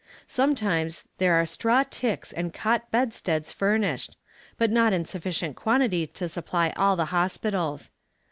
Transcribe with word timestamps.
Sometimes 0.25 1.03
there 1.19 1.35
are 1.35 1.45
straw 1.45 1.83
ticks 1.87 2.33
and 2.33 2.55
cot 2.55 2.89
bedsteads 2.89 3.51
furnished, 3.51 4.15
but 4.57 4.71
not 4.71 4.93
in 4.93 5.05
sufficient 5.05 5.55
quantity 5.55 6.07
to 6.07 6.27
supply 6.27 6.71
all 6.75 6.95
the 6.95 7.05
hospitals. 7.13 7.91